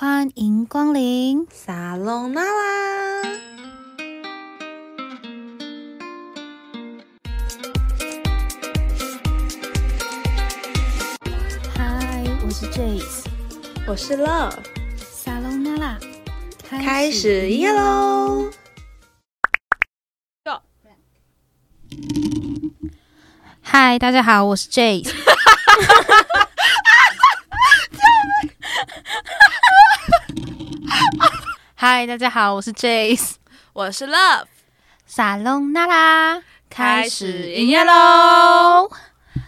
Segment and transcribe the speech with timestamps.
[0.00, 1.44] 欢迎光临。
[1.52, 3.22] 沙龙娜啦！
[11.74, 13.24] 嗨，我是 Jace，
[13.88, 14.54] 我是 Love，
[14.96, 15.98] 沙龙娜啦，
[16.68, 18.52] 开始营业喽！
[23.60, 25.12] 嗨，大家好，我是 Jace。
[31.80, 33.34] 嗨，大家好，我是 Jace。
[33.72, 34.46] 我是 Love，
[35.06, 38.90] 沙龙娜啦，开始营业喽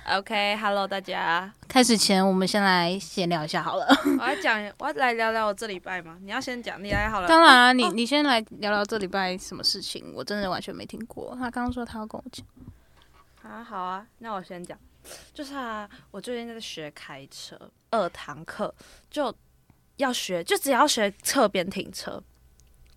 [0.07, 3.85] ！OK，Hello 大家，开始前，我们先来闲聊一下好了。
[4.21, 6.19] 我要讲，我要来聊聊我这礼拜吗？
[6.23, 7.27] 你要先讲，你来好了。
[7.27, 11.35] 当然啊，你你先来聊聊这礼拜什么事情，我真的完全没听过。
[11.35, 12.47] 他刚刚说他要跟我讲。
[13.43, 14.79] 啊，好啊，那我先讲，
[15.35, 17.59] 就是啊，我最近在学开车，
[17.91, 18.73] 二堂课
[19.11, 19.35] 就
[20.01, 22.23] 要学，就只要学侧边停车，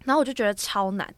[0.05, 1.13] 然后我就觉得超难，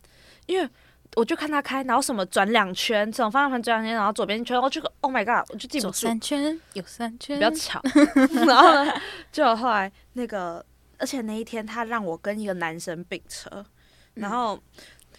[0.46, 0.70] 因为
[1.16, 7.82] 我就看他开，然后什么转两圈，这种方向盘转两圈，然后左边一圈，我就 Oh my God，我就记不左住，三圈，有三圈，不要吵。
[8.46, 8.94] 然后呢，
[9.32, 10.66] 就后来那个，
[10.98, 13.66] 而且那一天他让我跟一个男生并车，
[14.16, 14.60] 然后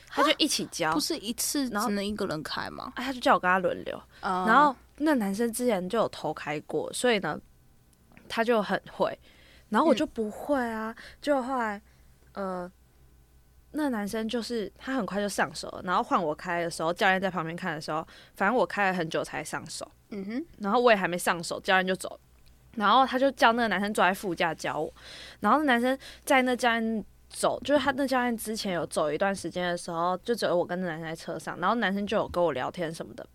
[0.08, 0.92] 他就一起教。
[0.92, 2.92] 不，是一次然后只能一个人开吗？
[2.94, 4.02] 啊他就叫我跟他轮流。
[4.20, 7.40] 然然后那男生之前就有偷开过，所以呢，
[8.28, 9.18] 他就很会，
[9.70, 10.94] 然后我就不会啊。
[11.20, 11.80] 就后来，
[12.32, 12.70] 呃，
[13.72, 22.20] 那男生就是他很快就上手了，然后换我开的时候，教练在旁边看的时候，反正我开了很久才上手，嗯哼，然后我也还没上手，教练就走了，
[22.76, 24.92] 然后他就叫那个男生坐在副驾教我，
[25.40, 27.04] 然后那男生在那教练。
[27.28, 33.26] 走，就是他那教练之前有走一段时间的时候，就只有我跟那男生在车上，然后男生就有跟我聊天什么的，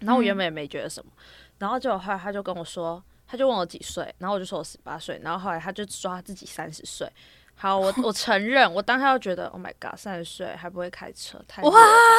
[0.00, 1.10] 然后我原本也没觉得什么，
[1.58, 3.02] 然后就后来他就跟我说，
[3.34, 7.10] 他就问我几岁，然后我就说我十八岁，然后后来他就说他自己三十岁。
[7.56, 11.72] 好，我我承认，我当下就觉得，Oh my god，三十岁还不会开车，太哇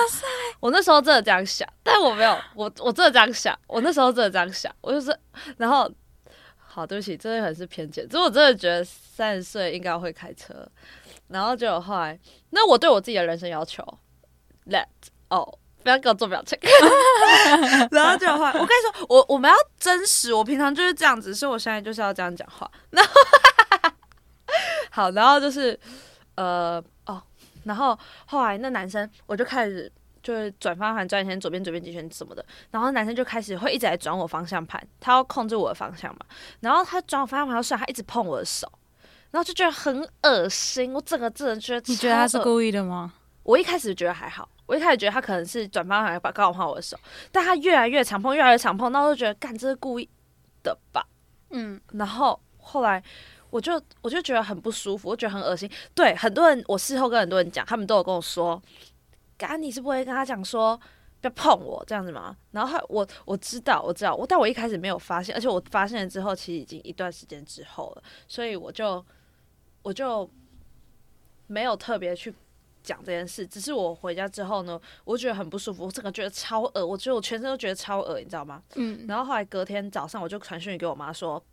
[0.10, 0.26] 塞！
[0.60, 5.18] 我那时候真的这样想，但我没有，我我真的这样想，我那时候真的这样想，我就是，
[5.56, 5.90] 然后，
[6.58, 10.68] 好，对不起，真的很是偏见，只是我真的觉得三十岁应该会开车，
[11.30, 13.82] 然后就后来，那我对我自己的人生要求
[14.68, 14.86] ，Let
[15.30, 15.60] 哦。
[15.86, 16.58] 不要给我做表情，
[17.92, 22.68] 然后就后来，我跟你说，我我们要真实，我平常就是这样子，所以我现在就是要这样讲话。
[22.90, 23.12] 然后，
[24.90, 25.80] 好，然后就是，
[26.34, 27.22] 呃，哦，
[27.66, 29.90] 然后后来那男生，我就开始
[30.24, 36.22] 就是转方向盘，转一圈，左边左边几圈什么的，然后男生就开始会一直来转我方向盘，他要控制我的方向嘛，
[36.62, 38.68] 然后他转我方向盘的时候，他一直碰我的手，
[39.30, 43.14] 然后就觉得很恶心，我整个真的觉得，你觉得他是故意的吗？
[43.44, 46.98] 我一开始觉得还好，我一开始觉得他可能是转方向盘把刚好碰我的手，
[47.32, 50.10] 但他越来越常碰，越来越常碰，那我就觉得干这是故意
[50.64, 51.06] 的吧。
[51.52, 53.02] 嗯，然后后来
[53.52, 55.70] 我就我就觉得很不舒服，我觉得很恶心。
[55.94, 58.62] 对，很多人我事后跟很多人讲，他们都有跟我说，
[59.38, 60.76] 干你是不会跟他讲说
[61.22, 62.36] 不要碰我这样子吗？
[62.52, 69.06] 然后后我我知道我知道我，但我一开始没有发现，而且我发现了之后，其实已经一段时间之后了，所以我就
[69.84, 70.30] 我就
[71.48, 72.34] 没有特别去。
[72.86, 78.62] 讲这件事，只是我回家之后呢，我觉得很不舒服，我整个觉得超恶，我觉得我全身都觉得超恶，你知道吗？
[78.76, 81.44] 嗯，然后后来隔天早上我就传讯给我妈说，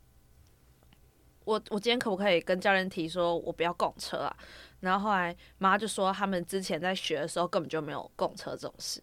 [1.44, 4.36] 我我今天可不可以跟教练提说我不要共车啊？
[4.80, 9.02] 然后后来妈就说他们之前在学的时候根本就没有共车这种事。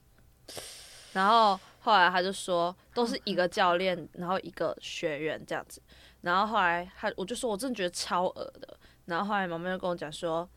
[1.13, 5.81] 然后后来他就说都是一个教练，然后一个学员这样子。
[6.21, 8.77] 然后后来他我就说我真的觉得超恶的。
[9.05, 10.47] 然后后来妈妈就跟我讲说，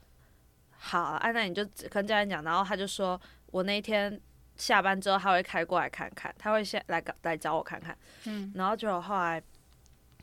[0.85, 2.43] 好，啊，那你就跟教练讲。
[2.43, 3.19] 然后他就说
[3.53, 4.21] 我那一天
[4.57, 7.97] 下班之后他会开过来看看，他会先来来找我看看。
[8.25, 9.41] 嗯，然后就后来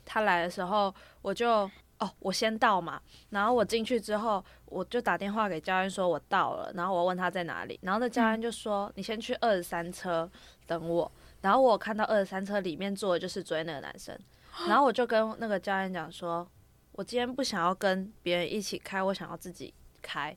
[0.04, 3.00] 他来的时候，我就哦，我先到嘛。
[3.30, 10.30] 然后我进去之后，我就打电话给教练说我到了，然后我问他在哪里，然后那教练就说、你先去二十三车
[10.66, 11.10] 等我。
[11.40, 14.14] 然后我看到二十三车里面坐的就是昨天那个男生，
[14.68, 16.46] 然后我就跟那个教练讲说，
[16.92, 20.36] 我今天不想要跟别人一起开，我想要自己开。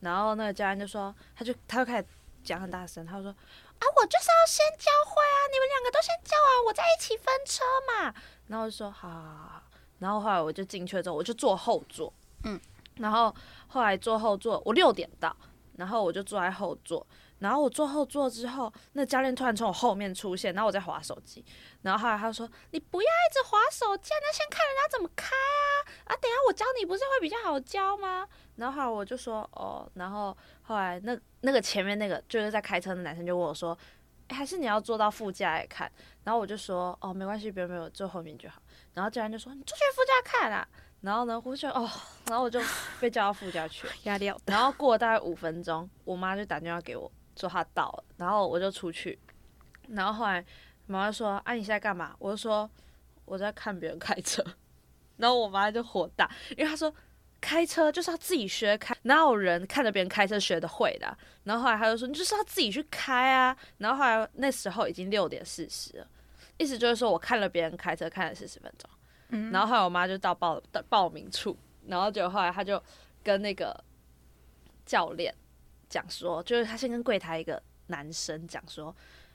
[0.00, 2.06] 然后那个教练就说，他就他就开始
[2.42, 8.14] 讲很大声，他就说啊，我就是要先教会啊，你们两个都先教啊，我在一起分车嘛。
[8.48, 9.62] 然后我就说好好好好，
[9.98, 12.12] 然后后来我就进去了之后，我就坐后座，
[12.42, 12.60] 嗯，
[12.96, 13.34] 然后
[13.68, 15.34] 后来坐后座，我六点到，
[15.76, 17.06] 然后我就坐在后座，
[17.44, 21.44] 然后我坐后座之后，那教练突然从我后面出现，然后我在划手机，
[21.82, 28.26] 然后后来他说你不要一直划手机，那先看人家怎么开啊，啊，等下我教你不是会比较好教吗？
[28.56, 33.76] 然后后来我就说哦，然后后来那那个前面那个就是在开车的男生就问我说，
[34.28, 35.92] 诶还是你要坐到副驾来看？
[36.22, 38.62] 然后我就说哦，没关系，不用不用，坐后面就好。
[38.94, 40.66] 然后教练就说你坐去副驾看啊。
[41.02, 41.86] 然后呢，我就哦，
[42.28, 42.58] 然后我就
[42.98, 43.92] 被叫到副驾去了。
[44.04, 44.32] 压力。
[44.46, 49.18] 然后过了大概五分钟，我妈就打电话给我说他到了，然后我就出去，
[49.88, 50.44] 然后后来
[50.86, 52.68] 妈妈说：“啊，你现在干嘛？”我就说
[53.24, 54.44] ：“我在看别人开车。
[55.16, 56.92] ”然后我妈就火大，因为她说
[57.40, 66.06] 开车就是要自己学开，哪有人看着别人开车学的会的啊、然后后来她就说：“你就是要自己去开啊。”然后后来那时候已经六点四十了，
[66.58, 68.90] 意思就是说我看了别人开车看了四十分钟。
[69.28, 72.82] 嗯然后后来我妈就到报到报名处，然后就后来她就
[73.22, 73.74] 跟那个
[74.84, 75.34] 教练
[75.94, 78.92] 讲说，就是他先跟柜台一个男生讲说，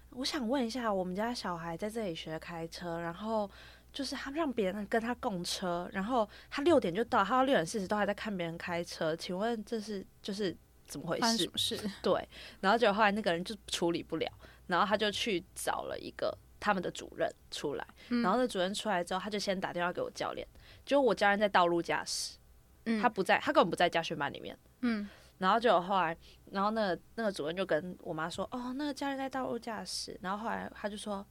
[0.09, 3.49] 我想问一下，我们家小孩在这里学开车，然后
[3.93, 10.53] 就是他让别人跟他共车，然后他六点就到，他到六点四十都还在看别人开车，请问这是就是
[10.85, 11.17] 怎么回
[11.55, 11.79] 事？
[12.03, 12.27] 对，
[12.59, 14.29] 然后结果后来那个人就处理不了，
[14.67, 20.45] 然后他就去找了一个他们的主任出来，嗯然后那主任出来之后，他就先打电话给我教练，
[20.85, 22.35] 结果我教练在道路驾驶，
[22.83, 24.57] 嗯他不在，他根本不在家训班里面。
[24.81, 25.07] 嗯
[25.39, 26.13] 然后结果后来，
[26.51, 30.17] 然后那个那个主任就跟我妈说，哦，那个教练在道路驾驶。
[30.21, 31.25] 然后后来他就说，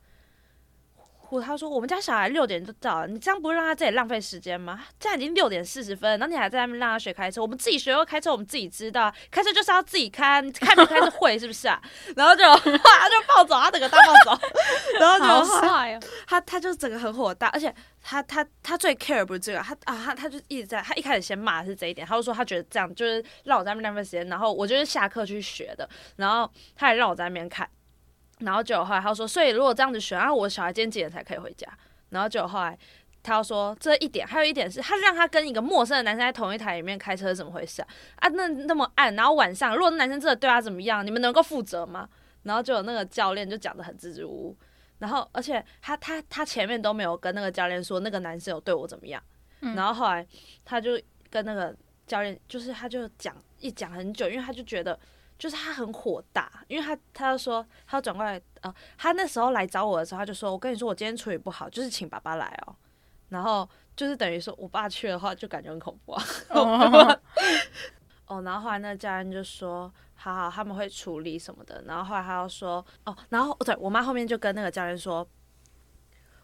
[1.31, 4.83] 我他说我们家小孩六点就到了，你这样不会让他自己浪费时间吗？
[4.99, 7.43] 现在已经六点四十分，然后你还在那边让他学开车。
[7.43, 11.81] 我们自己学会开车，我们自己知道，开车就是要自己开，你开没开是会是不是啊？
[12.17, 14.41] 然后就哇 他就暴走，他整个大暴走，
[14.99, 16.01] 然后就好帅哦！
[16.27, 27.69] 他他就整个很火大，而且他他他最 care 不是这个，他啊他他就一直在，他一开始先骂的是这一点，他就说他觉得这样就是让我在那边浪费时间，然后我就是下课去学的，然后他还让我在那边看，
[28.41, 31.67] 然后结果后来他说，所以如果这样子选，然后我小孩今天几点才可以回家？
[32.11, 32.79] 然后结果后来
[33.23, 37.89] 他又说这一点，还有一点是他让他跟一个陌生的男生在同一台里面开车怎么回事啊？
[38.17, 42.09] 啊那那么暗，然后晚上如果那男生真的对他怎么样，你们能够负责吗？
[42.45, 44.57] 然后就有那个教练就讲的很支支吾吾。
[44.99, 49.23] 然后，而且他他他前面都没有跟那个教练说那个男生有对我怎么样，
[49.61, 50.27] 嗯然后后来
[50.65, 51.01] 他就
[51.31, 51.73] 跟那个
[52.07, 54.99] 教练，就是他就讲一讲很久，因为他就觉得
[55.39, 62.75] 就是他很火大，因为他他就说他转过来，呃，他那时候来找我的时候，他就说我跟你说我今天处理不好，就是请爸爸来哦，
[63.29, 67.21] 然后就是等于说我爸去的话就感觉很恐怖啊， 哦
[68.27, 71.83] 哦，然后后来那个家人就说，好好，他们会处理什么的。
[71.87, 75.27] 然后后来他又说，哦，然后对我妈后面就跟那个教练说，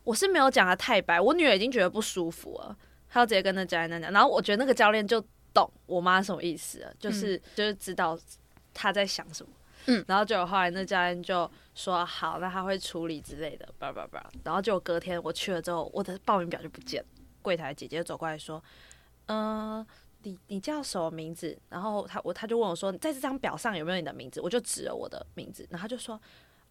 [0.02, 2.76] 我是没有讲的太白，我女儿已经觉得不舒服了，
[3.08, 4.12] 他要直接跟那教练那讲。
[4.12, 8.18] 然后我觉得那个教练就懂我妈什么意思了，就是、就是知道
[8.74, 9.52] 他在想什么。
[9.86, 14.30] 嗯，然后就后来那教练就说好，那他会处理之类的，叭叭叭。
[14.42, 17.08] 然后就隔天我去了之后，我的报名表就不见了，
[17.42, 18.62] 柜台姐姐走过来说，
[19.26, 19.86] 嗯、
[20.22, 21.58] 你你叫什么名字？
[21.68, 24.40] 然后他我他就问我说，在这张表上有没有你的名字？
[24.40, 26.18] 我就指了我的名字，然后他就说，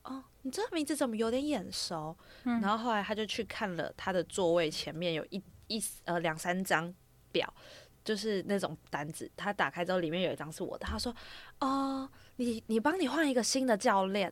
[0.01, 2.17] 哦，你这个名字怎么有点眼熟？
[2.43, 6.91] 然后后来他就去看了他的座位前面有一一呃两三张
[7.31, 7.53] 表，
[8.03, 11.15] 就是那种单子，他打开之后里面有一张是我的，他说，
[11.59, 14.31] 哦，你你帮你换一个新的教练。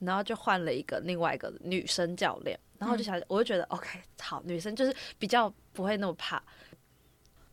[0.00, 6.42] 然后就换了一个另外一个女生教练，然后我就想，我就觉得 OK，好，女生就是比较不会那么怕，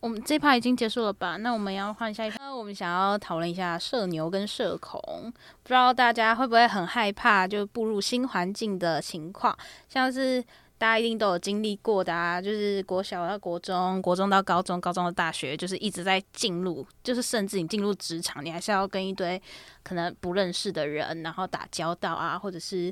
[0.01, 1.37] 我们这一趴已经结束了吧？
[1.37, 2.37] 那我们要换下一趴。
[2.39, 5.31] 那我们想要讨论一下社牛跟社恐，
[5.63, 9.55] 不知道大家会不会很害怕就步入新环境的情况，
[9.87, 10.43] 像是
[10.81, 19.40] 大家一定都有经历过的啊，就是国小到国中，国中到高中，高中到大学，就是一直在进入，就是甚至你进入职场，你还是要跟一堆
[19.83, 22.92] 可能不认识的人，然后打交道啊，或者是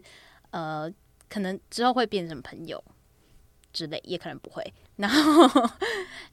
[0.52, 0.88] 呃，
[1.28, 2.80] 可能之后会变成朋友
[3.74, 4.74] 之类，也可能不会。
[4.98, 5.70] 然后，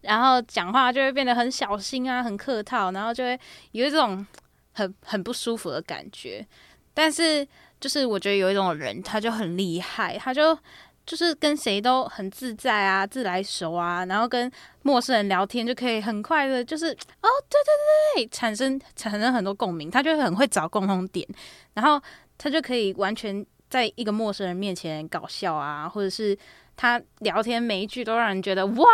[0.02, 3.40] 然后讲话就会变得很小心啊，很客套，然后就会
[3.72, 4.26] 有一种
[4.72, 6.46] 很很不舒服的感觉。
[6.92, 7.46] 但是，
[7.80, 10.58] 就是我觉得有一种人，他就很厉害，他就
[11.06, 14.50] 就是跟谁都很自在啊，自来熟啊，然后跟
[14.82, 21.26] 陌生人聊天就可以很快的，就是哦，对对对对，产生产生很多共鸣，他就很会找共同点，
[21.74, 22.02] 然后
[22.36, 26.36] 他就可以完全在一个陌生人面前搞笑啊，或者是
[26.76, 28.84] 他聊天每一句都让人觉得哇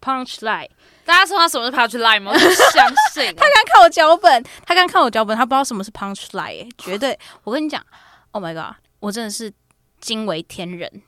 [0.00, 0.68] ，punch line。
[1.04, 2.32] 大家说他什么是 punch line 吗？
[2.32, 7.80] 我不相信 啊，他刚看我脚本，他刚看我脚本，他不知道什么是 punch line，、欸、绝对，我跟你讲
[8.32, 9.52] ，Oh my god，我真的是
[10.00, 11.02] 惊为天人，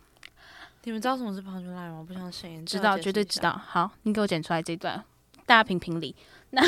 [0.85, 1.99] 你们知道什么是 punch line 吗？
[1.99, 3.53] 我不相信，知道，绝对知道。
[3.67, 5.03] 好，你给我剪出来这一段，
[5.47, 6.15] 大家评评理。
[6.51, 6.61] 那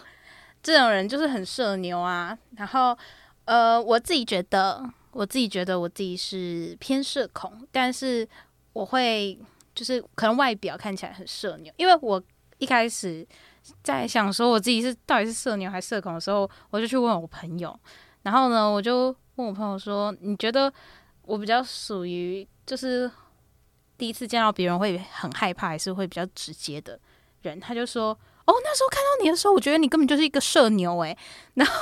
[0.62, 2.96] 这种人就是很社牛啊，然后
[3.46, 8.26] 呃，我自己觉得，我自己觉得我自己是偏社恐，但是
[8.72, 9.38] 我会
[9.74, 12.22] 就是可能外表看起来很社牛，因为我
[12.58, 13.26] 一开始
[13.82, 17.78] 在想说我自己是到底是社牛还是社恐的时候，我就去问我朋友，
[18.22, 19.06] 然后呢，我就
[19.36, 20.72] 问我朋友说，你觉得
[21.22, 23.10] 我比较属于就是
[23.96, 26.98] 第一次见到别人会很害怕，还是会比较直接的
[27.42, 28.08] 人，他就说
[28.44, 31.16] ：“哦，那时候看到你的时候，我觉得你根本就是一个社牛诶。
[31.54, 31.74] 然后，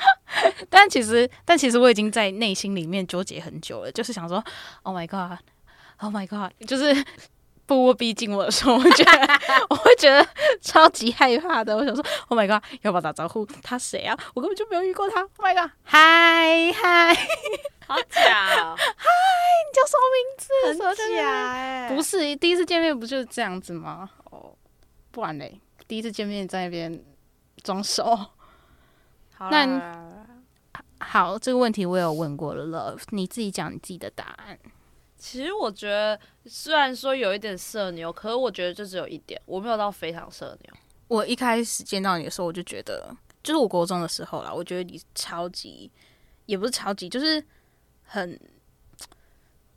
[0.70, 4.42] 但其实，但其实我已经在内心里面纠结很久了，就是想说
[4.82, 7.04] ：“Oh my god，Oh my god！” 就是
[7.66, 9.40] 步步逼近我的时候，我觉得
[9.70, 10.26] 我会觉得
[10.60, 11.76] 超级害怕的。
[11.76, 13.46] 我想说：“Oh my god，要不要打招呼？
[13.62, 14.18] 他谁啊？
[14.34, 15.20] 我根本就没有遇过他。
[15.20, 17.14] ”Oh my god，嗨嗨，
[17.86, 20.48] 好假、哦，你叫什么名字？
[20.66, 24.10] 很假哎、不是第一次见面不就是这样子吗？
[24.24, 24.54] 哦，
[25.10, 27.02] 不然嘞，第一次见面在那边
[27.62, 28.04] 装熟。
[29.34, 30.02] 好那
[31.00, 34.58] 好，这个问题我有问过了，Love，你自己讲你自己的答案。
[35.22, 40.74] 其实我觉得，虽然说有一点社牛，可是我觉得就只有一点，我没有到非常社牛。
[41.06, 43.08] 我一开始见到你的时候，我就觉得，
[43.40, 45.88] 就是我国中的时候啦，我觉得你超级，
[46.46, 47.40] 也不是超级，就是
[48.02, 48.36] 很，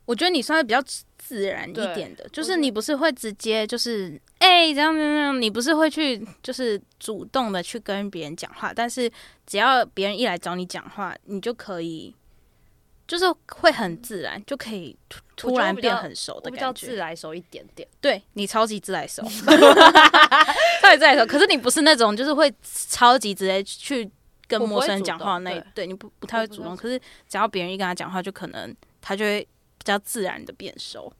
[0.04, 0.82] 我觉得你算是比较
[1.16, 9.08] 自然一点的，就是你不是会直接就是哎、这样这样这样，你不是会去就是主动的去跟别人讲话，但是
[9.46, 12.12] 只要别人一来找你讲话，你就可以。
[13.06, 16.86] 就是会很自然，就可以突突然变很熟的感觉。
[16.86, 17.86] 自来熟一点点。
[18.00, 19.22] 对你超级自来熟，
[20.82, 21.24] 超级自来熟。
[21.26, 24.10] 可是你不是那种就是会超级直接去
[24.48, 26.76] 跟陌生人讲话那一对对，你不不太会主动。
[26.76, 26.98] 可是
[27.28, 29.40] 只要别人一跟他讲话，就可能他就会
[29.78, 31.12] 比较自然的变熟。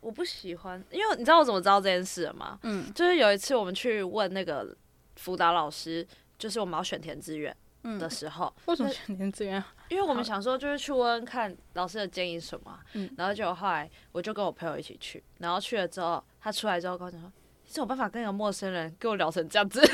[0.00, 2.58] 我不喜欢，因为你知道我怎么知道这件事的吗？
[2.62, 4.76] 嗯就是有一次我们去问那个
[5.16, 6.06] 辅导老师，
[6.38, 9.62] 就是我们要选填志愿嗯的，时候，为什么选填志愿？
[9.88, 17.30] 因为我们好想说就是去问问看老师的建议什么啊，嗯然后结果后来我就跟我朋友一起去，然后去了之后，他出来之后跟我讲说，
[17.64, 19.80] 你怎么办法跟一个陌生人跟我聊成这样子？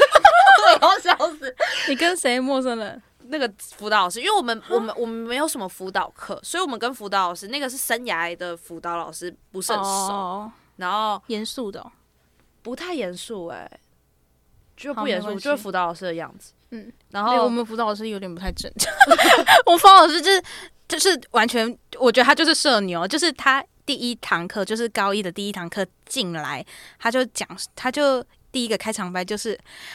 [0.80, 1.54] 我要笑死！
[1.88, 3.00] 你跟谁陌生人？
[3.26, 11.90] 那个辅导老师，因为我们我们我们没有什么辅导课，所以我们跟辅导老师那个是生涯的辅导老师不是很熟，哦，然后严肃的哦、
[12.62, 13.70] 不太严肃哎，
[14.76, 16.52] 就不严肃，就是辅导老师的样子。
[16.70, 18.92] 嗯，然后，我们辅导老师有点不太正常。
[19.66, 20.42] 我们辅导老师就是
[20.88, 26.64] 就是完全，我觉得他就是社牛，就是他第一堂课就是高一的第一堂课进来，
[26.98, 29.50] 他就讲，他就第一个开场白就是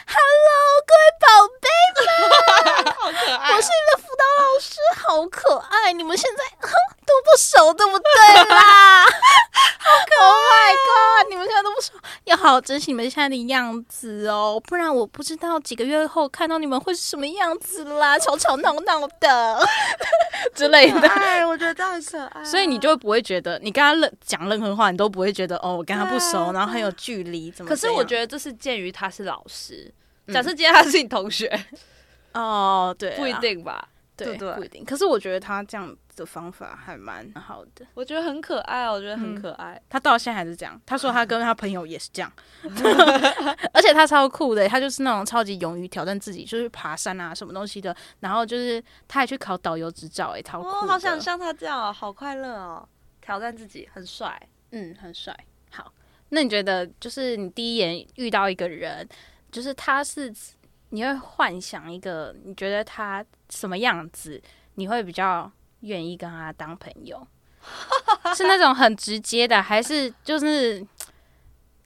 [0.06, 1.49] “Hello，各位宝
[1.96, 6.72] 贝，好可爱我是你的辅导老师，好可爱，你们现在哼
[7.06, 9.04] 都不熟，对不对啦？
[10.20, 11.30] Oh my god！
[11.30, 11.92] 你们现在都不熟，
[12.24, 19.66] 要好好珍惜你们现在的样子哦，不然我不知道几个月后看到你们会是什么样子啦， 吵吵闹闹的
[20.54, 21.08] 之类的。
[21.08, 27.74] 哎，我觉得这样很可爱所以你就不会觉得，你跟他任讲任何话，你都不会觉得哦，我跟他不熟，啊然后很有距离，怎么可？
[27.74, 29.92] 是我觉得这是鉴于他是老师，嗯
[30.32, 31.48] 假设今天他是你同学，
[32.34, 33.88] 哦，对啊，不一定吧？
[34.16, 34.84] 对，对不对不一定。
[34.84, 37.86] 可是我觉得他这样的方法还蛮好的。
[37.94, 39.80] 我觉得很可爱，我觉得很嗯可爱。
[39.88, 40.78] 他到现在还是这样。
[40.84, 42.30] 他说他跟他朋友也是这样，
[43.72, 47.96] 而且他超酷的，他就是那种超级勇于挑战自己，就是爬山啊什么东西的。
[48.20, 52.86] 然后就是他还去考导游执照，哎，超酷、哦，好想，像他这样哦，好快乐哦，
[53.22, 54.38] 挑战自己，很帅。
[54.72, 55.34] 嗯，很帅。
[55.70, 55.90] 好，
[56.28, 59.08] 那你觉得就是你第一眼遇到一个人，
[59.50, 60.32] 就是他是
[60.90, 64.40] 你会幻想一个你觉得他什么样子，
[64.74, 67.26] 你会比较愿意跟他当朋友？
[68.34, 70.86] 是那种很直接的，还是就是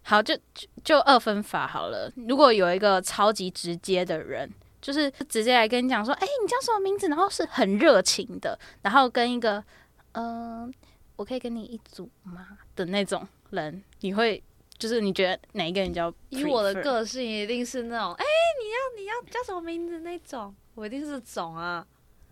[0.03, 2.13] 好就就就二分法好了？
[2.29, 4.49] 如果有一个超级直接的人，
[4.81, 9.65] 就是直接来跟你讲说：“哎、你叫什么名字？”然后是很热情的，然后跟一个
[10.13, 10.73] 嗯、
[11.17, 14.41] 我可以跟你一组吗的那种人，你会
[14.79, 18.25] 就是你觉得哪一个人比较以我的个性，一定是那种，哎、
[18.61, 21.87] 你要你要叫什么名字那种，我一定是这种啊。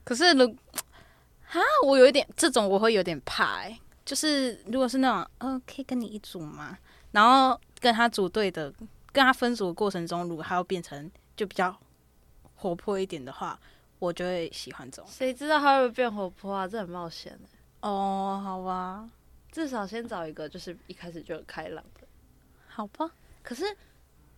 [0.05, 0.45] 可是如
[1.53, 6.77] 啊，我有一点这种我会有点怕哎、就是如果是那种嗯、可以跟你一组吗？
[7.13, 8.73] 然后跟他组队的，
[9.13, 11.77] 跟他分组的过程中，如果他要变成就比较
[12.57, 13.59] 活泼一点的话，
[13.99, 15.11] 我就会喜欢这种。
[15.11, 16.67] 谁知道他会不会变活泼啊？
[16.67, 17.89] 这很冒险的。
[17.89, 19.09] 哦，好吧，
[19.51, 22.02] 至少先找一个就是一开始就很开朗的。
[22.73, 23.11] 好吧。
[23.43, 23.65] 可是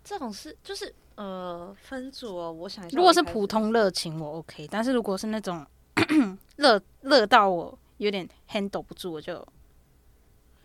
[0.02, 5.64] 这种事就是呃分组哦，我想一下，如果是普通热情，我 OK；但是如果是那种
[6.56, 9.46] 热热到我有点 handle 不住，我就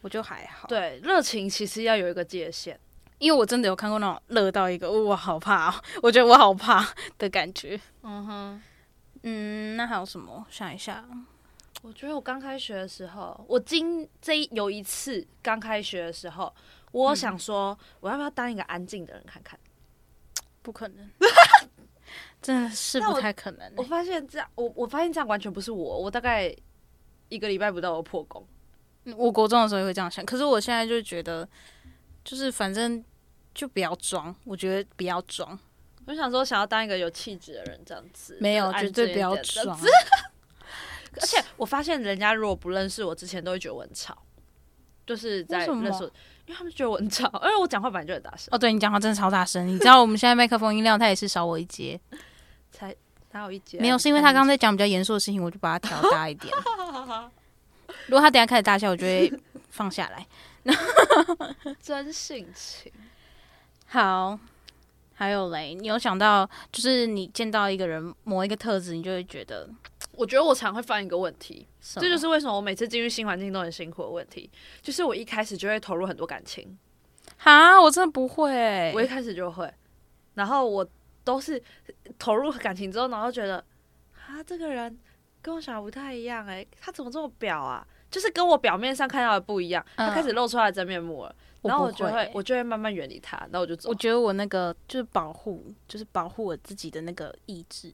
[0.01, 2.79] 我就还好。，对热情其实要有一个界限。
[3.19, 7.77] 因为我真的有看过那种热到一个我好怕、哦， 我觉得我好怕的感觉。
[8.01, 8.61] 嗯哼，
[9.23, 10.45] 嗯，那还有什么？
[10.49, 11.03] 想一下，
[11.81, 16.55] 我觉得我刚开学的时候，我今这一有一次刚开学的时候，
[16.91, 19.60] 我想说我要不要当一个安静的人看看。
[20.62, 21.10] 不可能，
[22.41, 26.53] 真的是不太可能欸、我发现这样，我我发现这样完全不是我，我大概
[27.29, 28.46] 一个礼拜不到我破功。
[29.05, 31.48] 嗯我国中的时候也会这样想，可是我现在就觉得，
[32.25, 33.03] 就是反正
[33.55, 35.58] 就不要装，我觉得不要装，
[36.05, 39.79] 我想说，想要当一个有气质的人，这样子没有绝对不要装。
[41.19, 44.15] 而且我发现人家如果不认识我之前，都会觉得我很吵，
[45.09, 46.11] 就是在为什么认识我，
[46.45, 51.99] 因为他们觉得我很吵， 因为我讲话本来就很大声，哦，对你讲话真的超大声，你知道我们现在麦克风音量，它也是少我一节，
[52.71, 52.95] 才
[53.31, 56.53] 哪有一节没有，是因为他刚刚在讲比较严肃的事情，我就把它调大一点。
[58.05, 59.33] 如果他等下开始大笑，我就会
[59.71, 60.27] 放下来。
[61.81, 62.91] 真性情。
[63.87, 64.37] 好，
[65.15, 69.67] 还有嘞，你有想到，就是你见到一个人某一个特质，你就会觉得
[70.19, 76.77] 我觉得我常会犯一个问题，这就是为什么我每次进入新环境都很辛苦的问题，就是我一开始就会投入很多感情，
[77.38, 78.51] 哈，我真的不会。
[78.51, 79.73] 欸、我一开始就会，
[80.33, 80.85] 然后我
[81.23, 81.61] 都是
[82.17, 83.63] 投入感情之后，然后觉得
[84.27, 84.99] 啊，这个人
[85.41, 87.88] 跟我想的不太一样、欸，他怎么这么表啊？
[88.11, 93.95] 就是跟我表面上看到的不一样，他嗯开始露出他的真面目了，然后我就会，我就会慢慢远离他，然后我就走我。
[93.95, 97.93] 觉得我那个就是保护，就是保护我自己的那个意志，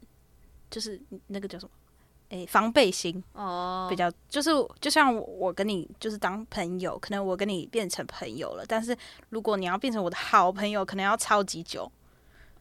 [0.71, 1.71] 就是那个叫什么？
[2.29, 4.49] 诶、防备心哦比较，就是
[4.81, 8.97] 就像我我跟你就是当朋友，可能我跟你变成朋友了，但是
[9.29, 11.89] 如果你要变成我的好朋友，可能要超级久。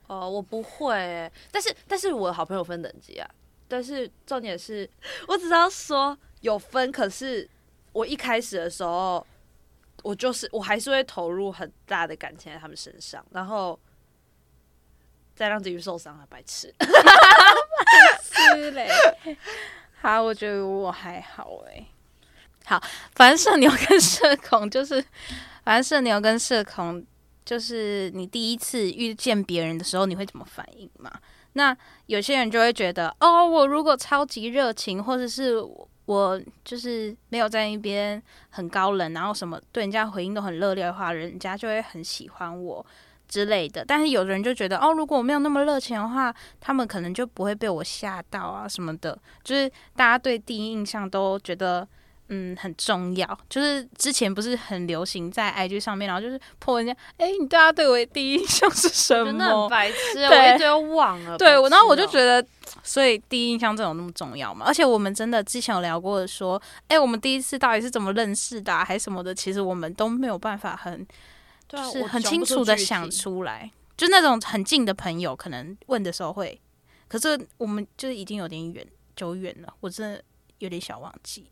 [0.07, 3.29] 哦，我不会欸、但是但是我的好朋友分等级啊，
[3.67, 4.89] 但是重点是
[5.27, 7.49] 我只要说有分，可是
[7.93, 9.27] 我一开始的时候，
[10.03, 13.81] 我就是我还是会投入很大的感情在他们身上，然后
[15.35, 16.73] 再让自己受伤了，白痴。
[18.57, 18.89] 嘞。
[20.01, 21.87] 好，我觉得我还好诶、
[22.67, 22.83] 好，
[23.15, 25.03] 反正社牛跟社恐就是，
[25.65, 27.05] 反正社牛跟社恐
[27.45, 31.11] 就是你第一次遇见别人的时候，你会怎么反应嘛？
[31.55, 31.75] 那
[32.07, 35.55] 有些人就会觉得，哦，我如果超级热情，或者是
[36.05, 42.85] 我就是没有在那边很高冷，然后什么对人家回应都很热烈的话，人家就会很喜欢我
[43.35, 43.85] 之类的。
[43.85, 49.19] 但是有的人就觉得，哦，如果我没有那么热情的话，他们可能就不会被我吓到啊什么的。
[49.43, 51.87] 就是大家对第一印象都觉得。
[52.31, 53.39] 嗯，很重要。
[53.51, 59.69] 就是之前不是很流行在 IG 上面，然后就是破人家，哎、你大家对我的第一印象是什么真的很？
[59.69, 61.37] 白痴啊，我一直都忘了。
[61.37, 62.07] 对，我然后我就。
[62.07, 62.43] 觉得，
[62.83, 64.65] 所以第一印象真的有那么重要吗？
[64.67, 71.07] 而且我们真的之前有聊过说，哎、我们第一次到底是怎么认识的、啊，还是什么的，其实我们都没有办法很
[71.67, 76.61] 对啊，就是很清楚的想出来，就那种很近的朋友，可能问的时候会，
[77.09, 80.23] 可是我们就是已经有点远久远了，我真的
[80.59, 81.47] 有点小忘记。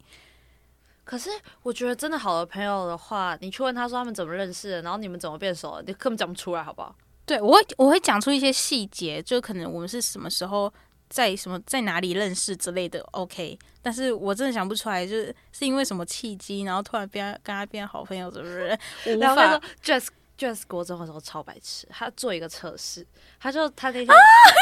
[1.05, 1.31] 可是
[1.63, 6.95] 我觉得真的好的朋友的话，你去问他说他们怎么认识的，然后你们怎么变熟的，你根本讲不出来，好不好？
[7.27, 10.73] 对我会我会讲出一些细节，就可能我们是什么时候
[11.13, 13.59] 在什么在哪里认识之类的，OK。
[13.83, 18.79] 但是我真的想不出来，就是是因为什么契机，然后突然变跟他变好朋友，是不是？
[19.15, 20.07] 无法然后他说 Jess
[20.39, 23.07] Jess 国中的时候超白痴，他做一个测试，
[23.39, 24.09] 他就他那天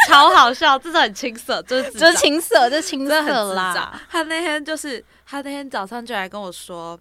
[0.09, 4.03] 超好笑，这是很青涩，就是就是青涩，就是青涩啦。。
[4.11, 6.99] 他那天就是他那天早上就来跟我说，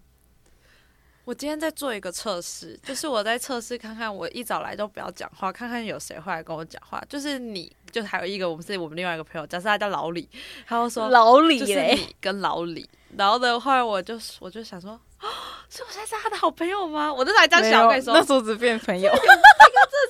[1.30, 7.00] 我今天在做一个测试，就是我在测试看看我一早来都不要讲话，看看有谁会来跟我讲话。
[7.08, 10.28] 就是你，就还有一个我们是我们另外一个朋友，假设他叫老李，
[10.66, 12.90] 他会说老李就是，你跟老李。
[13.16, 15.28] 然后的话，我就我就想说，哦，
[15.70, 17.14] 所以我现在是他的好朋友吗？
[17.14, 19.12] 我那时候还这样想，我跟你说，那时候只变朋友。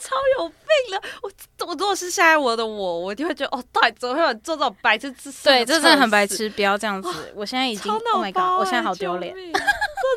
[0.02, 1.02] 超有病了。
[1.22, 1.30] 我
[1.68, 5.44] 我如果是现在我的我，我一定会觉得，哦，到底怎么会有做这种白痴之事？
[5.44, 6.26] 对，这真的很白。
[6.26, 7.10] 痴，不要这样子。
[7.36, 9.40] 我现在已经 超，Oh my、god，我现在欸好丢脸救。
[9.40, 9.60] 命这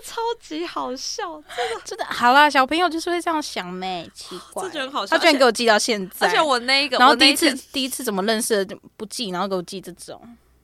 [0.08, 4.70] 超级好笑，真的真的，好啦，小朋友就是会这样想妹，奇怪这。
[4.70, 5.16] 觉得很好笑。
[5.16, 10.20] 他居然给我记到现在，而且我那一个，然后第一次第一次怎么认识的就不记，然后给我记这种。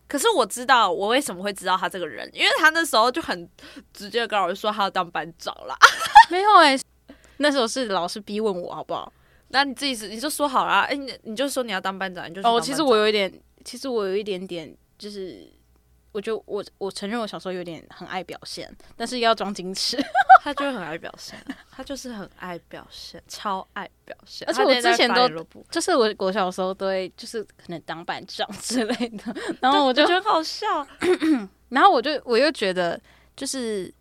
[0.09, 3.49] 可是我知道我为什么会知道他这个人，因为他那时候就很
[3.92, 5.77] 直接地跟我说他要当班长啦。
[6.31, 6.79] 没有哎、
[7.37, 9.12] 那时候是老师逼问我好不好？
[9.49, 13.33] 那你自己是你就说好啦，哎、你你就说你要当班长，你就哦，其实我有一点，
[13.64, 15.47] 其实我有一点点，就是
[16.12, 19.97] 我觉得我我承认我小时候有点很爱表现，但是要装矜持。
[20.42, 21.38] 他就会很爱表现，
[21.71, 24.49] 他就是很爱表现，超爱表现。
[24.49, 25.29] 而且我之前都
[25.71, 30.66] 就是我我小时候都会就是可能当班长之类的，然后我就觉得好笑，
[31.68, 33.01] 然后我就我又觉得
[33.37, 33.92] 就是。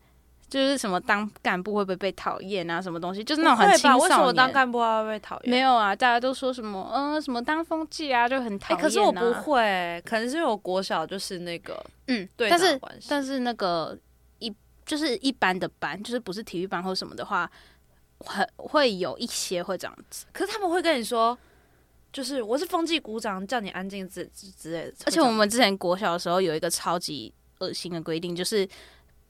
[0.50, 2.82] 就是什么当干部会不会被讨厌啊？
[2.82, 3.24] 什么东西？
[3.24, 4.04] 就是那种很不会吧青少年。
[4.04, 5.50] 为什么当干部要被讨厌？
[5.50, 12.80] 没有啊，大家都说什么嗯、什么当风纪啊，就很讨哎、厌、啊可是我不会、可能是因为我国小就是那个嗯，对但是。
[13.10, 13.98] 但是那个
[14.40, 14.54] 一
[14.86, 17.50] 就是一般的班，就是不是体育班或什么的话，
[18.20, 20.26] 很会有一些会这样子。
[20.32, 21.38] 可是他们会跟你说，
[22.14, 24.94] 就是我是风纪股长，叫你安静之之之类的。
[25.06, 28.68] 而且我们之前国小的时候有一个超级恶心的规定，就是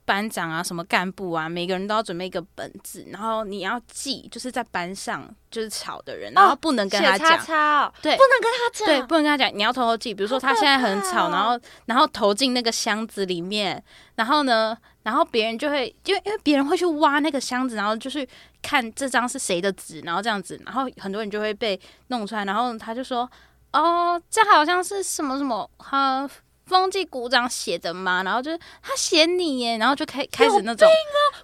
[0.08, 10.14] 班长啊，什么干部啊，每个人都要准备一个本子，然后你要记，就是在班上就是吵的人，然后不能跟他讲，对不能跟他讲，对，不能跟他讲，你要偷偷记。
[10.14, 18.26] 比如说他现在很吵，然后然后投进那个箱子里面，然后呢，然后别人就会因为因为别人会去挖那个箱子，然后就是
[18.62, 23.30] 看这张是谁的纸，然后这样子，然后很多人就会被弄出来，然后他就说
[23.74, 26.26] 哦，这好像是什么什么哈。
[26.68, 30.86] 风纪股长写的嘛，然后就是他写你耶，然后就开开始那种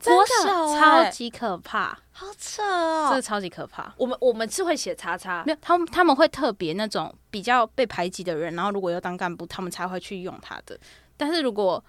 [0.05, 3.21] 国国小欸超级可怕，好扯这个哦。
[3.21, 3.93] 超级可怕。
[3.97, 10.79] 我们我们是会写叉叉没，有，他们他们会特别那种比较被排挤的人，然后如果要当干部，他们才会去用他的。
[11.17, 11.83] 但是如果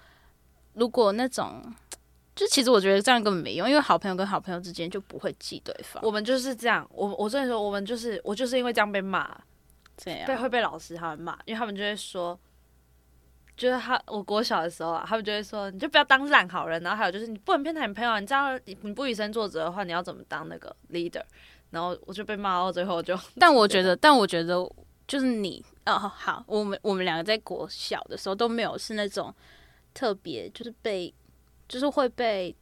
[0.74, 1.62] 如果那种，
[2.36, 6.04] 就其实我觉得这样根本没用，因为好朋友跟好朋友之间就不会记对方。
[6.04, 6.88] 我们就是这样。
[6.92, 9.30] 我我跟你说，我们就是我就是因为这样被骂，
[9.98, 12.38] 这样被会被老师他们骂，因为他们就会说，
[13.58, 21.24] 就是他我国小的时候啊，他们就会说，你就不要当烂好人，然后还有就是你不能偏袒你朋友，你这样你你不以身作则的话，你要怎么当那个 leader？
[21.72, 24.56] 然后我就被骂到最后就，但我觉得，但我觉得
[25.08, 29.34] 就是你哦，好，我们我们两个在国小的时候都没有是那种
[29.94, 31.14] 特别，就是被，
[31.68, 32.56] 就是会被，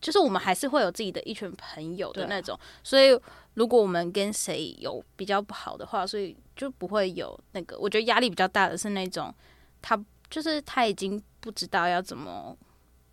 [0.00, 3.18] 就是我们还是会有自己的一群朋友的那种，所以
[3.54, 9.34] 如果我们跟谁有比较不好的话，所以就不会有那个，我觉得压力比较大的是那种
[9.82, 9.96] 他
[10.34, 12.56] 就是他已经不知道要怎么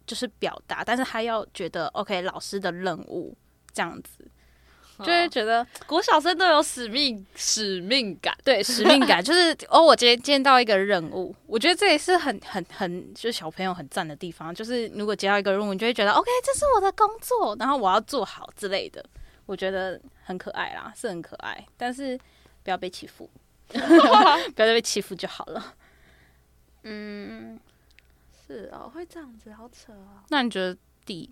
[0.07, 3.37] 就是表达，但是他要觉得 OK 老师的任务
[3.71, 4.27] 这样子，
[4.97, 5.63] 就会觉得。
[5.85, 19.05] 国小生都有使命使命感，对，使命感就是哦，我今天见到一个任务，我觉得这也是很很很就是小朋友很赞的地方，就是如果接到一个任务，你就会觉得 OK，这是我的工作，然后我要做好之类的，
[19.45, 22.17] 我觉得很可爱啦，是很可爱，但是
[22.63, 23.29] 不要被欺负，
[23.67, 25.75] 不要再被欺负就好了。
[26.83, 27.59] 嗯，
[28.47, 30.23] 是哦，会这样子，好扯哦。
[30.29, 31.29] 那你觉得第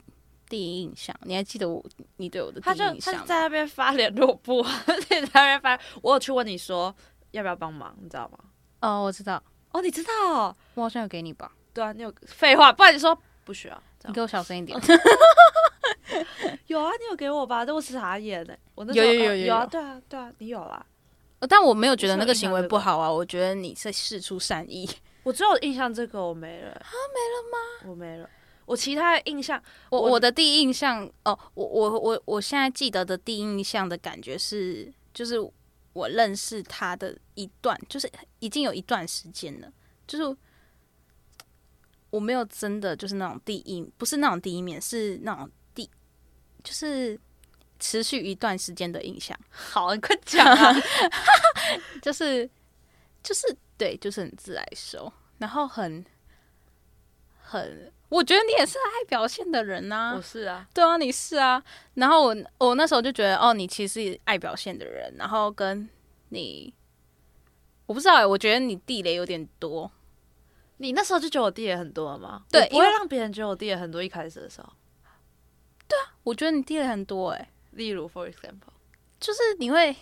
[0.48, 1.84] 第一印象，你还记得我
[2.18, 3.20] 你对我的第他就一印象吗？
[3.20, 5.80] 他就在那边发联络簿，他就在那边发。
[6.02, 6.94] 我有去问你说
[7.32, 8.38] 要不要帮忙，你知道吗？
[8.82, 10.56] 哦，我知道，哦，你知道、哦？
[10.76, 13.84] 我好像有给你吧，对啊，你有废话，不然你说不需要。
[14.00, 14.80] 这样你给我小声一点。
[16.68, 17.66] 有啊，你有给我吧？
[17.66, 18.56] 但我是傻眼呢。
[18.76, 20.86] 我那时有有啊，有有有有对啊，对啊，你有啦。
[21.40, 24.90] 呃但我没有觉得那个行为不好啊，我觉得你是事出善意。
[25.30, 26.72] 我只有印象这个，我没了。
[26.72, 27.90] 啊，没了吗？
[27.92, 28.28] 我没了。
[28.66, 29.62] 我其他的印象，
[29.92, 35.40] 我我我的第一印象哦，我我我我现在记得的第一印象的感觉是，就是
[35.94, 39.72] 我认识他的一段，就是已经有一段时间了，
[40.08, 40.36] 就是
[42.10, 45.88] 我没有真的就是那种第一，不是那种第一面，是那种第，
[46.64, 47.20] 就是
[47.80, 50.76] 持续一段时间的印象， 好，你快讲啊！
[52.02, 52.50] 就是
[53.24, 56.06] 就是对，就是很自来熟，然后很
[57.42, 61.64] 很，我觉得你也是爱表现的人呐、我是啊，对啊，你是啊。
[61.96, 65.90] 然后我我那时候就觉得，哦，你其实是爱表现的人，然后跟
[66.30, 66.74] 你，
[67.88, 69.92] 我不知道哎，我觉得你地雷有点多。
[70.78, 72.46] 你那时候就觉得我地雷很多了吗？
[72.50, 74.02] 对我不会让别人觉得我地雷很多。
[74.02, 74.70] 一开始的时候，
[75.88, 78.72] 对啊我觉得你地雷很多哎，例如，for example，
[79.20, 79.94] 就是你会，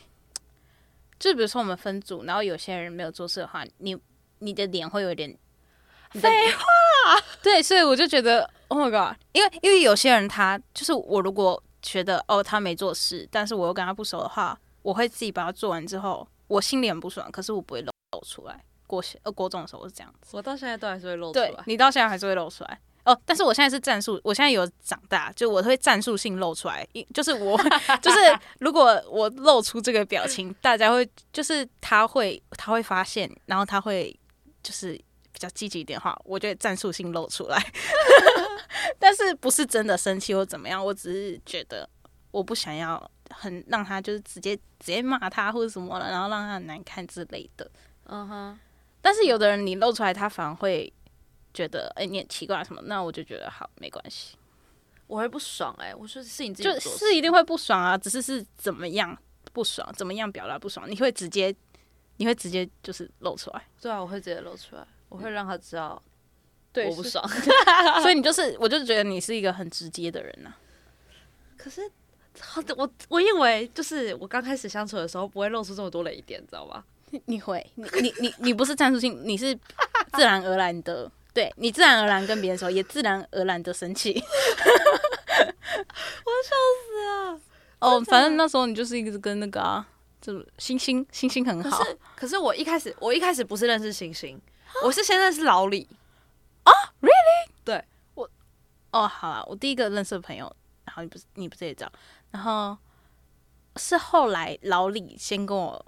[1.18, 3.98] 就比如说我们分组，然后有些人没有做事的话，你
[4.40, 5.38] 你的脸会有点
[6.12, 6.64] 废话。
[7.42, 18.64] 对，所以我就觉得，Oh my god，因为因为有些人他就是我如果觉得哦他没做事，但是我又跟他不熟的话，我会自己把它做完之后，我心里很不爽，可是我不会露露出来。
[18.86, 21.64] 国小呃国中的时候是这样子，我到现在都还是会露出对来。
[21.66, 22.80] 你到现在还是会露出来。
[23.04, 27.58] 哦，但是我现在是战术，我现在有长大，就我会战术性露出来，因就是我
[28.02, 28.18] 就是
[28.60, 34.14] 如果我露出这个表情，大家会就是他会他会发现，然后他会
[34.68, 34.94] 就是
[35.32, 37.58] 比较积极一点的话，我就会战术性露出来，
[39.00, 41.90] 但是不是真的生气或怎么样，我只是觉得
[42.32, 47.72] 我不想要很让他就是直接直接骂他或者什么了，然后让他很难看之类的。
[48.08, 48.60] 嗯哼，
[49.02, 50.92] 但是有的人你露出来，他反而会
[51.54, 54.36] 觉得，哎、你很奇怪什么，那我就觉得好，没关系，
[55.08, 59.18] 我会不爽哎、我说是你自己就是一定会不爽啊，只是是怎么样
[59.54, 61.56] 不爽，怎么样表达不爽，你会直接，
[62.18, 66.02] 你会直接就是露出来，对啊，我会直接露出来，我会让他知道
[66.74, 67.28] 对我不爽。
[68.02, 70.54] 所以你就是，我就觉得你是一个很直接的人呐、
[71.58, 71.82] 可是
[72.76, 76.84] 我我以为就是我刚开始相处的时候不会露出这么多雷点，你知道吗？
[77.10, 79.56] 你你会，你你你你不是战术性，你是
[80.14, 84.12] 自然而然的，对你自然而然跟别人说，也自然而然的生气。
[86.26, 87.40] 我笑死啊！
[87.80, 89.88] 哦，反正那时候你就是一直跟那个啊，
[90.28, 94.38] 这星星星星很好可是可是我一开始我一开始不是认识星星，
[94.84, 95.88] 我是先认识老李
[96.64, 96.74] 啊。
[97.00, 97.50] Really？
[97.64, 97.82] 对，
[98.14, 98.30] 我。
[98.92, 101.92] 哦，好啊，我第一个认识的朋友，然后你不是你不是也知道，
[102.32, 102.78] 然后
[103.78, 105.86] 是后来老李先跟我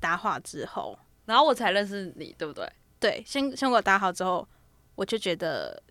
[0.00, 2.66] 搭话之后，然后我才认识你，对不对？
[2.98, 4.48] 对，先先跟我搭好之后，
[4.94, 5.82] 我就觉得，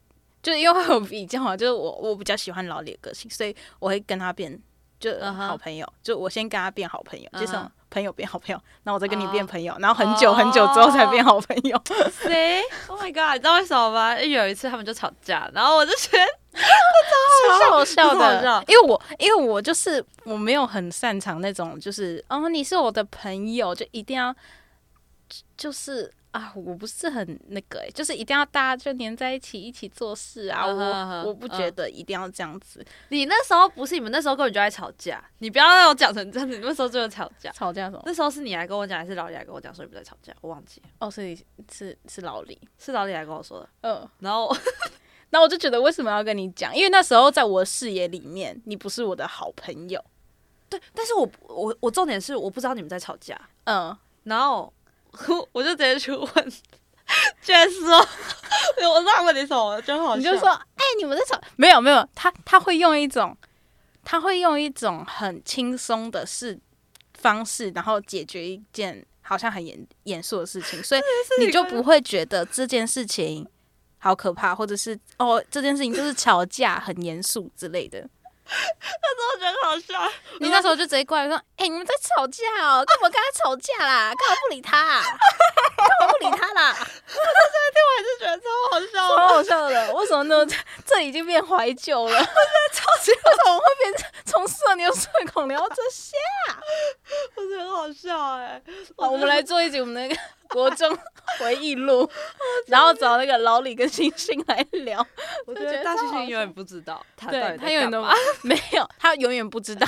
[0.41, 4.59] 就因为我比较嘛，就是我我比较喜欢老李的个性，所以我会跟他变
[4.99, 11.79] 就好朋友就我先跟他变好朋友，就嗯哼从朋友变好朋友，然后我再跟你变哦朋友，然后很久很久之后才变好朋友。
[12.23, 13.33] 谁？Oh my god！
[13.33, 14.15] 你知道为什么吗？
[14.15, 16.25] 因为有一次他们就吵架，然后我就觉得
[17.59, 24.33] 超好笑真的因为我因为我就是我没有很擅长那种，就是哦你是我的朋友，就一定要
[25.29, 37.51] 就就是啊，我不是很那个、欸，就是一定要大家就黏在一起一起做事啊，我我不觉得一定要这样子，你那时候不是你们那时候根本就在吵架，你不要让我讲成这样子，你那时候就在吵架。
[37.51, 38.01] 吵架什么？
[38.05, 40.33] 那时候是你来跟我讲，还是老李来跟我讲说你们在吵架？
[40.41, 41.37] 我忘记了，哦，是
[41.71, 43.69] 是是老李，是老李来跟我说的。
[43.81, 44.07] 嗯。
[44.19, 44.55] 然后
[45.31, 46.75] 那我就觉得为什么要跟你讲？
[46.75, 50.03] 因为那时候在我的视野里面，你不是我的好朋友。
[50.69, 54.71] 对，但是我我我重点是我不知道你们在吵架，嗯，然后
[55.51, 56.51] 我就直接去问，
[57.41, 60.17] 居然说， 我知道问你什么，真好笑。
[60.17, 61.41] 你就说，哎、你们在吵？
[61.55, 63.37] 没有没有，他他会用一种，
[64.03, 66.59] 他会用一种很轻松的事
[67.13, 71.01] 方式，然后解决一件好像很严严肃的事情，所以
[71.39, 73.47] 你就不会觉得这件事情
[73.99, 78.09] 好可怕，或者是哦这件事情就是吵架很严肃之类的。
[79.33, 80.11] 我觉得好笑。
[80.39, 84.13] 你那时候就直接过来说：“哎、你们在吵架哦，干嘛跟他吵架啦？
[84.15, 85.01] 干嘛不理他、啊？
[85.77, 90.45] 干嘛不理他啦？”现在听我还是觉得超好笑超好笑的，为什么呢？
[90.85, 92.19] 这已经变怀旧了，
[92.73, 96.17] 超级为什么会变成从社牛社恐聊到这些？
[97.35, 98.61] 我觉得很好笑哎、
[98.97, 100.15] 好，我们来做一集我们那个
[100.51, 100.97] 国中
[101.39, 102.09] 回忆录，
[102.67, 105.05] 然后找那个老李跟星星来聊。
[105.45, 108.03] 我觉觉得大猩得超好猩永远不知道他对他永远都
[108.43, 109.87] 没有，他永远不知道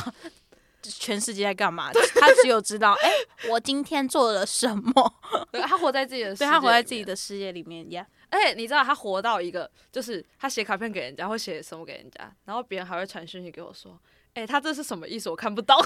[0.81, 3.11] 全世界在干嘛，他只有知道，哎、
[3.49, 5.13] 我今天做了什么。
[5.51, 8.05] 对他活在自己的世界对里面，他活在自己的世界里面呀。
[8.29, 13.97] 而且你知道他活到一个，就是他写卡片给人家，会写什么给人家，然后别人还会传讯息给我说，
[14.33, 15.29] 哎、他这是什么意思？
[15.29, 15.77] 我看不懂。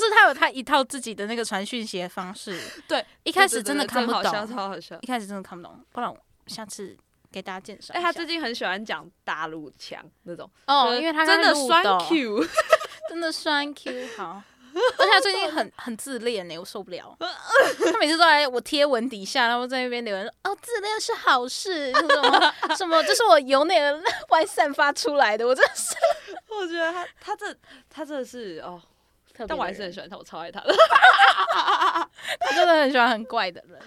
[0.00, 2.58] 就是他有他一套自己的那个传讯息的方式。
[2.88, 4.98] 对，一开始真的看不懂，超好笑。
[5.02, 6.96] 一开始真的看不懂，不然我下次
[7.30, 8.06] 给大家介绍一哎、下。
[8.06, 12.44] 他最近很喜欢讲大陆腔那种，哦，因为他真的酸 Q，
[13.10, 14.42] 真的酸 Q 好。
[14.72, 17.16] 而且他最近很很自恋呢，我受不了。
[17.18, 25.96] 他每次都来我贴文底下，然后在那边留言说：“哦，自恋是好事，什么什么，这是我由内而外散发出来的。”我真的是
[26.48, 27.52] 我觉得他他这
[27.90, 28.80] 他这是哦，
[29.48, 30.72] 但我还是很喜欢他，我超爱他的。
[32.40, 33.80] 他真的很喜欢很怪的人。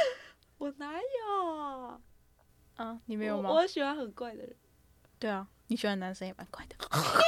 [0.58, 2.00] 我哪有？
[2.76, 3.50] 啊，你没有吗？
[3.50, 4.56] 我喜欢很怪的人。
[5.18, 6.76] 对啊，你喜欢男生也蛮怪的，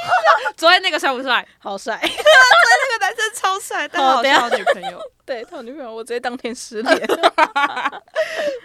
[0.57, 1.47] 昨天那个帅不帅？
[1.59, 1.97] 好帅。
[1.99, 4.99] 昨天那个男生超帅，但好好等一下像有女朋友。
[5.25, 7.07] 对他有女朋友，我直接当天失联。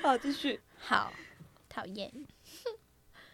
[0.02, 0.60] 好，继续。
[0.78, 1.12] 好
[1.68, 2.10] 讨厌，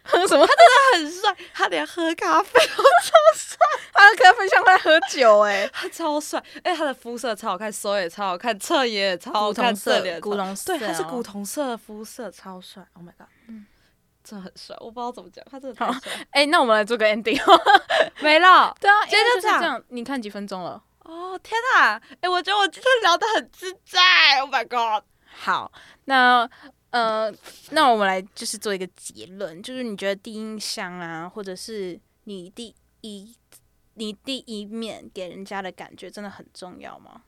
[0.05, 0.45] 什么？
[0.45, 2.83] 他真的很帅，他连喝咖啡他
[4.15, 12.85] 跟他分享在喝酒哎、 他超帅，哎，他的肤色超好看，手也超好看，侧颜也超好看，色侧脸古铜色对，他是哦古铜色的肤色，超帅。
[12.93, 13.65] Oh my god，嗯，
[14.23, 16.25] 真的很帅，我不知道怎么讲，他真的太好帅。
[16.31, 17.39] 哎、那我们来做个 ending。
[18.21, 18.75] 没了。
[18.79, 19.83] 对啊，今天就这样。
[19.89, 20.81] 你看几分钟了？
[21.03, 24.39] 哦天哪，哎，我觉得我今天聊得很自在。
[24.41, 25.71] Oh my god，好，
[26.05, 26.47] 那
[26.91, 27.33] 呃，
[27.71, 33.35] 那我们来就是做一个结论，就是你觉得第一印象啊，或者是你第一
[33.99, 37.23] 你第一面给人家的感觉，真的很重要吗？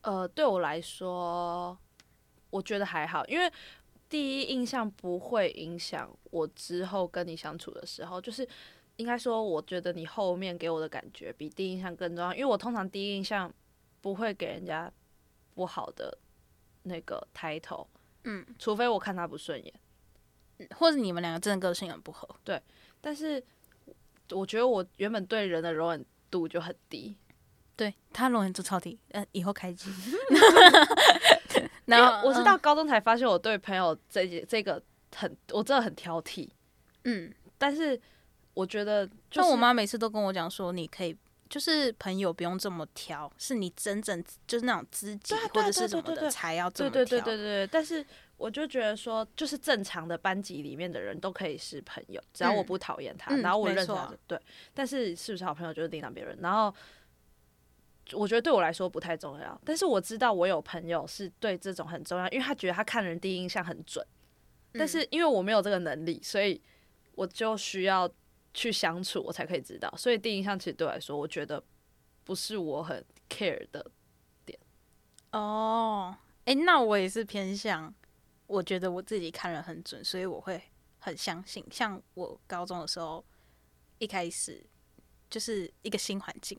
[0.00, 1.76] 呃，对我来说，
[2.48, 3.52] 我觉得还好，因为
[4.08, 8.48] 第一印象不会影响我之后跟你相处的时候，就是
[8.96, 13.52] 应该说，我觉得你后面给我的感觉比第一印象更重要，因为我通常第一印象
[14.00, 14.90] 不会给人家
[15.54, 16.16] 不好的
[16.84, 17.86] 那个 title，
[18.24, 19.74] 嗯，除非我看他不顺眼，
[20.78, 22.26] 或者你们两个真的个性很不合？
[22.44, 22.62] 对
[23.00, 23.44] 但是
[24.30, 27.16] 我觉得我原本对人的容忍度就很低，
[27.76, 29.90] 对他容忍度超低，呃，以后开机。
[31.86, 34.82] 然后我是到高中才发现我对朋友这件这个
[35.14, 36.48] 很，我真的很挑剔，
[37.04, 37.98] 嗯，但是
[38.52, 41.16] 我觉得就我妈每次都跟我讲说，你可以
[41.48, 47.18] 就是朋友不用这么挑，是你真正就是那种知己或者是什么对对对的才要这对么挑。
[47.18, 48.04] 对对对对，但是
[48.38, 54.40] 我就觉得说，就是正常的班级里面的人都可以是朋友，只要我嗯不讨厌他，嗯然后我认识他，对。
[54.72, 56.38] 但是是不是好朋友就是另当别论。
[56.40, 56.74] 然后
[58.12, 64.06] 我觉得对我来说不太重要，但是我知道我有朋友是对这种很重要，因为他觉得他看人第一印象很准。
[64.72, 66.60] 但是因为我没有这个能力，所以
[67.12, 68.08] 我就需要
[68.54, 69.92] 去相处，我才可以知道。
[69.96, 71.60] 所以第一印象其实对我来说，我觉得
[72.22, 73.90] 不是我很 care 的
[74.44, 74.56] 点。
[75.32, 77.92] 哦，哎，那我也是偏向，
[78.48, 80.60] 我觉得我自己看人很准，所以我会
[80.98, 81.64] 很相信。
[81.70, 83.24] 像我高中的时候，
[83.98, 84.64] 一开始
[85.30, 86.58] 就是一个新环境，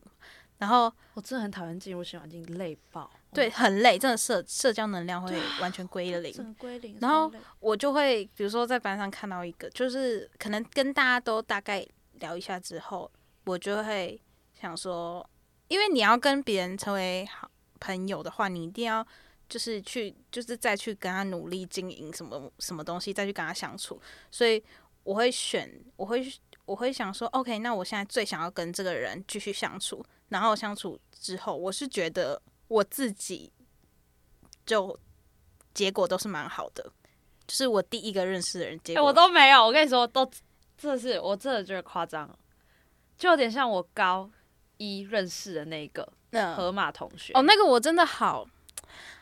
[0.58, 3.10] 然后我真的很讨厌进入新环境，累爆。
[3.32, 6.96] 对，很累，真的社社交能量会完全归零，归零。
[7.00, 13.10] 然后我就会，比如说在班上看到一个，就是可能跟大家都大概聊一下之后，
[13.44, 14.20] 我就会
[14.54, 15.28] 想说，
[15.68, 19.06] 因为你要跟别人成为好朋友的话，你一定要
[19.50, 24.00] 就是去，就是再去跟他努力经营什么什么东西，再去跟他相处。
[24.30, 24.64] 所以
[25.02, 26.26] 我会选，我会
[26.64, 32.40] 我会想说，OK，那我现在最想要跟这个人继续相处，然后相处之后，我是觉得。
[32.70, 33.52] 我自己
[34.64, 34.96] 就
[35.74, 36.84] 结果都是蛮好的，
[37.44, 39.66] 就是我第一个认识的人，结果我都没有。
[39.66, 40.30] 我跟你说，都
[40.78, 42.30] 这是我真的觉得夸张，
[43.18, 44.30] 就有点像我高
[44.76, 46.12] 一认识的那个
[46.54, 47.32] 河马同学。
[47.32, 48.46] 哦，那个我真的好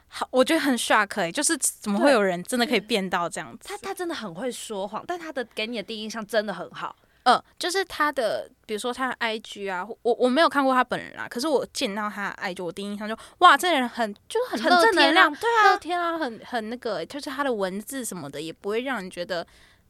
[0.09, 3.69] 好，我觉得很 shock，就是怎么会有人真的可以变到这样子？
[3.69, 6.97] 他他真的很会说谎，但他的给你的第一印象真的很好。
[7.25, 19.47] 呃，就是他的，比如说他的 IG 啊，我我没有看过他本人啊，可是我见到他的 IG，我第一印象就哇，这人很就是很正能量，对啊，乐天啊，很很那个，就是他的文字什么的也不会让人觉得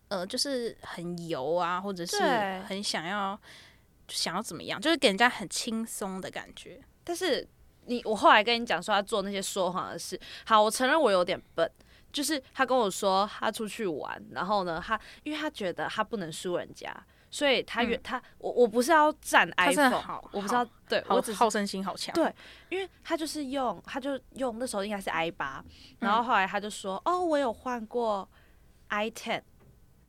[0.09, 2.19] 呃，就是很油啊，或者是
[2.67, 3.39] 很想要
[4.09, 6.81] 想要怎么样，就是给人家很轻松的感觉。
[7.05, 7.47] 但是
[7.89, 11.69] 你我后来跟你讲说他做那些说谎的事，好，我承认我有点笨，
[12.13, 16.95] 就是他跟我说他出去玩，然后呢，他因为他觉得他不能输人家。
[17.31, 22.15] 所以他原他我我不是要占 iPhone，我不知道，对我只好胜心好强。
[22.15, 22.35] 对，
[22.71, 25.63] 因为他就是用，他就用那时候应该是 i 八，
[25.99, 28.27] 然后后来他就说，哦，我有换过
[28.87, 29.43] i ten，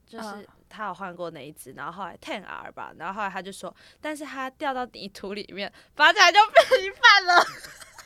[0.08, 7.44] 就是他有换过那一只，然后后来 ten R 吧，然后后来他就说，但是他掉到泥土里面，拔起来就变一半了。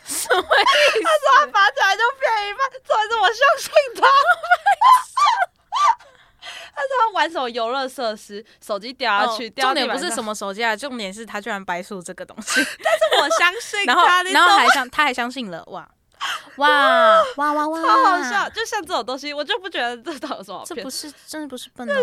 [0.05, 1.01] 什么意思？
[1.01, 3.71] 他说他拔起来就变一半，所以是我相信
[4.01, 4.07] 他。
[6.75, 12.61] 他说他玩什么游乐设施，手机掉下去，重点不是什么手机啊，重点是他居然白出这个东西。
[12.83, 15.87] 但是我相信， 然后然后还相他还相信了，哇
[16.57, 18.49] 哇哇哇哇，超好笑！
[18.49, 20.63] 就像这种东西，我就不觉得这有什么。
[20.65, 21.95] 这不是真的不是笨的，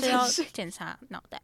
[0.00, 1.40] 这要检查脑袋。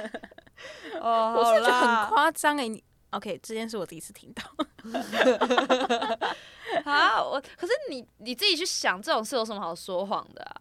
[1.00, 3.38] 哦，我是觉得很夸张哎，你 OK？
[3.42, 4.42] 这件事我第一次听到。
[6.84, 10.56] 啊，我可是你你自己去想，这种事有什么好说谎的啊？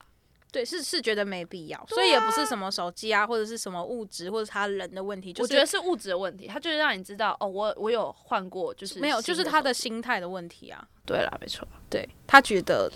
[0.55, 5.35] 对，是是觉得没必要，所以也不是什么手机啊，或者是什么物质，或者他人的问题。
[5.39, 10.87] 我觉得是物质的问题，他就是让你知道，哦，我我有换过，就是没有，就是他的心态的问题啊。
[11.05, 12.89] 对啦，没错，对他觉得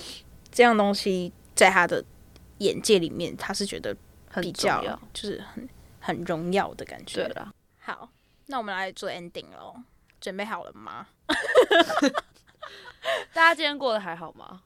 [0.50, 2.02] 这样东西在他的
[2.60, 3.94] 眼界里面，他是觉得
[4.40, 4.82] 比较
[5.14, 5.70] 就是很
[6.00, 7.26] 很荣耀的感觉。
[7.26, 8.10] 对了，好，
[8.46, 9.76] 那我们来做 ending 喽，
[10.22, 11.08] 准备好了吗？
[13.34, 14.62] 大家今天过得还好吗？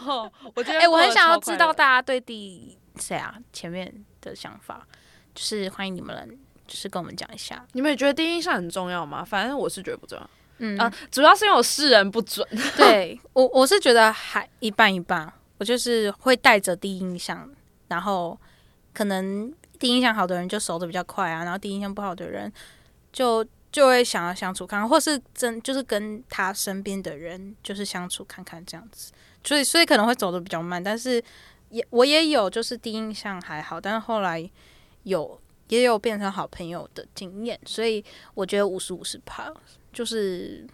[0.54, 4.86] 我觉得，哎，我很想要知道大家对第谁啊前面的想法，
[5.34, 7.64] 就是欢迎你们，就是跟我们讲一下。
[7.72, 9.24] 你们也觉得第一印象很重要吗？
[9.24, 10.30] 反正我是觉得不重要。
[10.58, 12.46] 嗯啊，主要是因为我世人不准。
[12.76, 15.32] 对 我，我是觉得还一半一半。
[15.58, 17.48] 我就是会带着第一印象，
[17.88, 18.38] 然后
[18.92, 22.52] 可能第一印象好的人就熟的比较快啊，然后第一印象不好的人
[23.12, 23.46] 就。
[23.72, 29.12] 就会想要相处看，或是真就是跟他身边的人就是相处看看这样子，
[29.44, 31.22] 所以所以可能会走的比较慢，但是
[31.70, 34.50] 也我也有就是第一印象还好，但是后来
[35.04, 38.04] 有也有变成好朋友的经验，所以
[38.34, 39.52] 我觉得五十五十怕，
[39.92, 40.66] 就是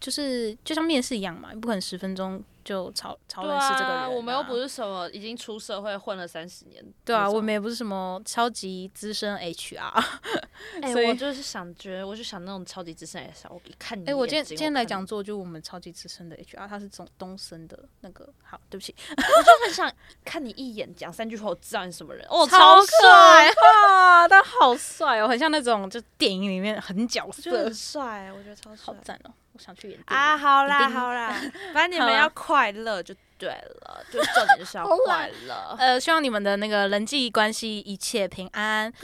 [0.00, 2.42] 就是就像面试一样嘛，不可能十分钟。
[2.64, 10.04] 就超超认识这个人，我们又不是什么已经出社会混了三十年，对啊，我们也不是什么超级资深 HR，
[10.82, 19.92] 哎，我就是想觉得，我就想那种超级资深 HR，我一看你，哎，我今天今天来讲座就我们超级资深的 HR，他是从东森的那个，好，对不起， 我就很想
[20.24, 23.50] 看你一眼，讲三句话，我知道你什么人，哦，超帅。
[23.88, 29.32] 啊，他好帅哦，很像那种就电影里面很角色，很帅，我觉得超帅，好赞哦。
[29.52, 30.36] 我想去演啊！
[30.36, 31.34] 好啦好啦，
[31.74, 35.76] 反正你们要快乐就对了，就重点就是要 快乐。
[35.78, 38.92] 呃，希望你们的那个人际关系一切平安。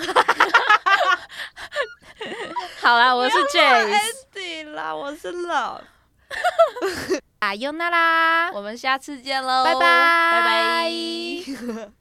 [2.81, 5.83] 好啦，我是 Jace 啦，我是 Love。
[7.41, 11.98] 啊，尤娜啦，我们下次见喽，拜拜拜拜。